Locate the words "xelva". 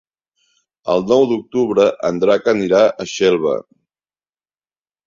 3.15-3.57